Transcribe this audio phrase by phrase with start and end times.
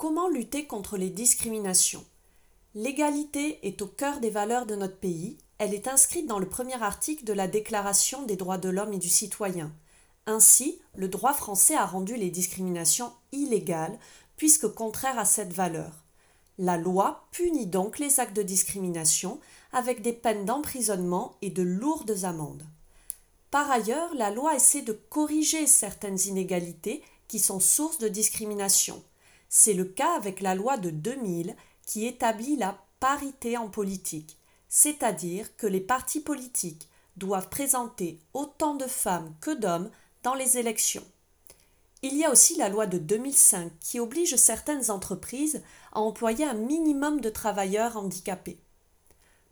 [0.00, 2.06] Comment lutter contre les discriminations?
[2.74, 5.36] L'égalité est au cœur des valeurs de notre pays.
[5.58, 8.98] Elle est inscrite dans le premier article de la Déclaration des droits de l'homme et
[8.98, 9.70] du citoyen.
[10.24, 13.98] Ainsi, le droit français a rendu les discriminations illégales,
[14.38, 15.92] puisque contraires à cette valeur.
[16.56, 19.38] La loi punit donc les actes de discrimination
[19.70, 22.64] avec des peines d'emprisonnement et de lourdes amendes.
[23.50, 29.02] Par ailleurs, la loi essaie de corriger certaines inégalités qui sont sources de discrimination.
[29.52, 34.38] C'est le cas avec la loi de 2000 qui établit la parité en politique,
[34.68, 39.90] c'est-à-dire que les partis politiques doivent présenter autant de femmes que d'hommes
[40.22, 41.04] dans les élections.
[42.02, 45.62] Il y a aussi la loi de 2005 qui oblige certaines entreprises
[45.92, 48.60] à employer un minimum de travailleurs handicapés.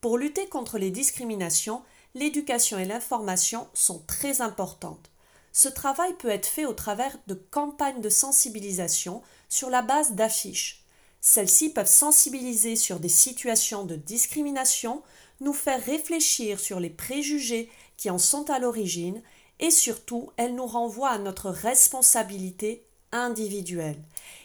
[0.00, 1.82] Pour lutter contre les discriminations,
[2.14, 5.09] l'éducation et l'information sont très importantes.
[5.52, 10.80] Ce travail peut être fait au travers de campagnes de sensibilisation sur la base d'affiches,
[11.20, 15.02] celles-ci peuvent sensibiliser sur des situations de discrimination,
[15.40, 19.22] nous faire réfléchir sur les préjugés qui en sont à l'origine
[19.58, 24.02] et surtout, elles nous renvoient à notre responsabilité individuelle.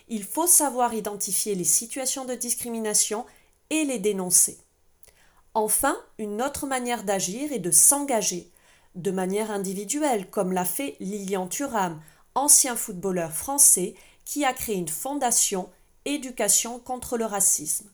[0.10, 3.26] Il faut savoir identifier les situations de discrimination
[3.70, 4.58] et les dénoncer.
[5.54, 8.52] Enfin, une autre manière d'agir est de s'engager,
[8.96, 12.02] de manière individuelle, comme l'a fait Lilian Thuram,
[12.34, 15.70] ancien footballeur français, qui a créé une fondation
[16.08, 17.90] Éducation contre le racisme.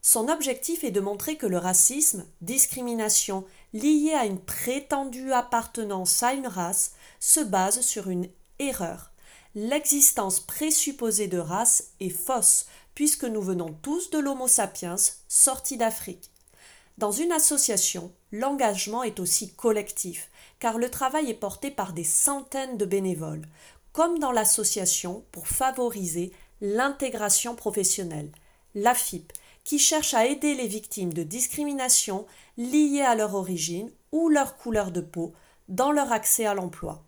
[0.00, 6.32] Son objectif est de montrer que le racisme, discrimination liée à une prétendue appartenance à
[6.34, 8.28] une race, se base sur une
[8.60, 9.10] erreur.
[9.56, 14.94] L'existence présupposée de race est fausse, puisque nous venons tous de l'Homo sapiens
[15.26, 16.30] sorti d'Afrique.
[16.98, 22.78] Dans une association, l'engagement est aussi collectif, car le travail est porté par des centaines
[22.78, 23.46] de bénévoles,
[23.92, 28.32] comme dans l'association pour favoriser l'intégration professionnelle,
[28.74, 29.30] l'AFIP,
[29.62, 32.24] qui cherche à aider les victimes de discrimination
[32.56, 35.34] liées à leur origine ou leur couleur de peau
[35.68, 37.04] dans leur accès à l'emploi.